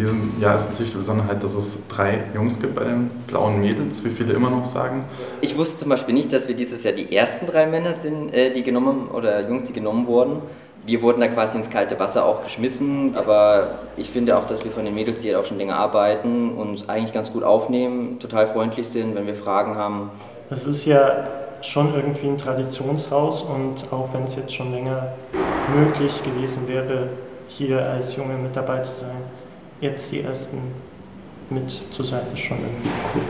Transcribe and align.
Diesem 0.00 0.40
Jahr 0.40 0.56
ist 0.56 0.70
natürlich 0.70 0.92
die 0.92 0.98
Besonderheit, 0.98 1.42
dass 1.42 1.54
es 1.54 1.78
drei 1.88 2.24
Jungs 2.34 2.58
gibt 2.58 2.74
bei 2.74 2.84
den 2.84 3.10
blauen 3.26 3.60
Mädels, 3.60 4.04
wie 4.04 4.10
viele 4.10 4.32
immer 4.32 4.50
noch 4.50 4.64
sagen. 4.64 5.04
Ich 5.40 5.56
wusste 5.56 5.76
zum 5.76 5.90
Beispiel 5.90 6.14
nicht, 6.14 6.32
dass 6.32 6.48
wir 6.48 6.56
dieses 6.56 6.82
Jahr 6.82 6.94
die 6.94 7.14
ersten 7.14 7.46
drei 7.46 7.66
Männer 7.66 7.94
sind, 7.94 8.32
äh, 8.32 8.50
die 8.50 8.62
genommen 8.62 9.08
oder 9.08 9.48
Jungs, 9.48 9.64
die 9.64 9.72
genommen 9.72 10.06
wurden. 10.06 10.42
Wir 10.86 11.02
wurden 11.02 11.20
da 11.20 11.28
quasi 11.28 11.58
ins 11.58 11.68
kalte 11.68 11.98
Wasser 12.00 12.24
auch 12.24 12.42
geschmissen, 12.42 13.14
aber 13.14 13.80
ich 13.98 14.08
finde 14.08 14.38
auch, 14.38 14.46
dass 14.46 14.64
wir 14.64 14.70
von 14.70 14.84
den 14.86 14.94
Mädels, 14.94 15.20
die 15.20 15.28
halt 15.28 15.36
auch 15.36 15.46
schon 15.46 15.58
länger 15.58 15.76
arbeiten, 15.76 16.52
uns 16.52 16.88
eigentlich 16.88 17.12
ganz 17.12 17.32
gut 17.32 17.42
aufnehmen, 17.42 18.18
total 18.18 18.46
freundlich 18.46 18.88
sind, 18.88 19.14
wenn 19.14 19.26
wir 19.26 19.34
Fragen 19.34 19.76
haben. 19.76 20.10
Es 20.48 20.64
ist 20.64 20.86
ja 20.86 21.28
schon 21.60 21.94
irgendwie 21.94 22.28
ein 22.28 22.38
Traditionshaus 22.38 23.42
und 23.42 23.92
auch 23.92 24.08
wenn 24.14 24.24
es 24.24 24.36
jetzt 24.36 24.54
schon 24.54 24.72
länger 24.72 25.12
möglich 25.74 26.22
gewesen 26.22 26.66
wäre, 26.66 27.10
hier 27.46 27.84
als 27.84 28.16
Junge 28.16 28.34
mit 28.34 28.56
dabei 28.56 28.78
zu 28.78 28.94
sein, 28.94 29.20
jetzt 29.80 30.12
die 30.12 30.20
ersten 30.20 30.58
mit 31.48 31.70
zu 31.90 32.04
sein, 32.04 32.22
ist 32.32 32.40
schon 32.40 32.58
irgendwie 32.58 32.90
cool. 33.14 33.22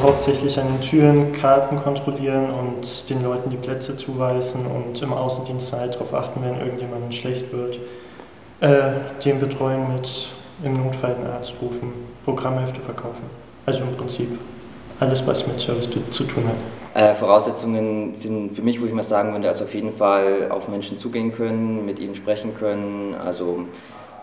hauptsächlich 0.00 0.58
an 0.60 0.68
den 0.68 0.80
Türen 0.80 1.32
Karten 1.32 1.76
kontrollieren 1.76 2.50
und 2.50 3.10
den 3.10 3.22
Leuten 3.22 3.50
die 3.50 3.56
Plätze 3.56 3.96
zuweisen 3.96 4.64
und 4.64 5.02
im 5.02 5.12
Außendienst 5.12 5.72
halt 5.72 5.96
darauf 5.96 6.14
achten, 6.14 6.40
wenn 6.40 6.58
irgendjemandem 6.60 7.12
schlecht 7.12 7.52
wird 7.52 7.80
äh, 8.60 8.90
den 9.24 9.38
betreuen 9.38 9.92
mit 9.92 10.30
im 10.64 10.72
Notfall 10.74 11.14
einen 11.14 11.26
Arzt 11.26 11.54
rufen, 11.62 11.92
Programmhefte 12.24 12.80
verkaufen. 12.80 13.24
Also 13.66 13.82
im 13.82 13.96
Prinzip 13.96 14.28
alles, 15.00 15.24
was 15.26 15.46
mit 15.46 15.60
Service 15.60 15.88
zu 16.10 16.24
tun 16.24 16.44
hat. 16.46 17.00
Äh, 17.00 17.14
Voraussetzungen 17.14 18.16
sind 18.16 18.56
für 18.56 18.62
mich, 18.62 18.80
wo 18.80 18.86
ich 18.86 18.92
mal 18.92 19.02
sagen 19.02 19.32
würde, 19.32 19.48
also 19.48 19.64
auf 19.64 19.74
jeden 19.74 19.92
Fall 19.92 20.48
auf 20.50 20.68
Menschen 20.68 20.98
zugehen 20.98 21.32
können, 21.32 21.86
mit 21.86 21.98
ihnen 22.00 22.16
sprechen 22.16 22.54
können, 22.54 23.14
also 23.24 23.64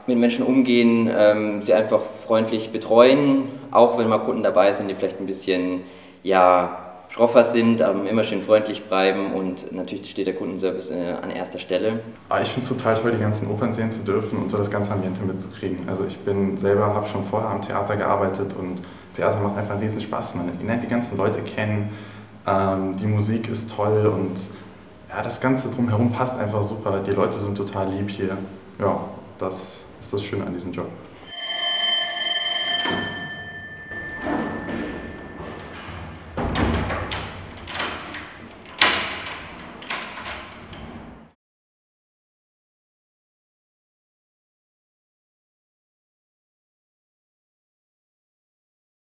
mit 0.07 0.17
Menschen 0.17 0.45
umgehen, 0.45 1.09
ähm, 1.15 1.63
sie 1.63 1.73
einfach 1.73 2.01
freundlich 2.01 2.71
betreuen, 2.71 3.43
auch 3.71 3.97
wenn 3.97 4.09
mal 4.09 4.19
Kunden 4.19 4.43
dabei 4.43 4.71
sind, 4.71 4.89
die 4.89 4.95
vielleicht 4.95 5.19
ein 5.19 5.25
bisschen 5.25 5.83
ja, 6.23 6.84
schroffer 7.15 7.45
sind, 7.45 7.81
aber 7.81 8.09
immer 8.09 8.25
schön 8.25 8.41
freundlich 8.41 8.83
bleiben 8.83 9.31
und 9.31 9.71
natürlich 9.71 10.11
steht 10.11 10.27
der 10.27 10.35
Kundenservice 10.35 10.91
äh, 10.91 11.15
an 11.21 11.29
erster 11.29 11.59
Stelle. 11.59 12.01
Ah, 12.27 12.41
ich 12.41 12.49
finde 12.49 12.67
es 12.67 12.67
total 12.67 12.95
toll, 12.95 13.13
die 13.13 13.19
ganzen 13.19 13.49
Opern 13.49 13.71
sehen 13.71 13.89
zu 13.89 14.01
dürfen 14.01 14.37
und 14.37 14.51
so 14.51 14.57
das 14.57 14.69
ganze 14.69 14.91
Ambiente 14.91 15.21
mitzukriegen. 15.21 15.87
Also 15.87 16.03
ich 16.05 16.17
bin 16.17 16.57
selber, 16.57 16.93
habe 16.93 17.07
schon 17.07 17.23
vorher 17.23 17.51
am 17.51 17.61
Theater 17.61 17.95
gearbeitet 17.95 18.51
und 18.59 18.81
Theater 19.15 19.39
macht 19.39 19.57
einfach 19.57 19.79
riesen 19.79 20.01
Spaß. 20.01 20.35
Man 20.35 20.51
lernt 20.65 20.83
die 20.83 20.89
ganzen 20.89 21.15
Leute 21.15 21.41
kennen, 21.41 21.89
ähm, 22.45 22.97
die 22.97 23.07
Musik 23.07 23.47
ist 23.47 23.73
toll 23.73 24.11
und 24.13 24.41
ja, 25.07 25.21
das 25.21 25.39
Ganze 25.39 25.69
drumherum 25.69 26.11
passt 26.11 26.37
einfach 26.37 26.63
super. 26.63 26.99
Die 26.99 27.11
Leute 27.11 27.39
sind 27.39 27.55
total 27.55 27.93
lieb 27.93 28.09
hier. 28.09 28.37
Ja, 28.77 28.99
das 29.37 29.85
ist 30.01 30.11
das 30.11 30.21
Schöne 30.21 30.45
an 30.45 30.53
diesem 30.53 30.73
Job. 30.73 30.89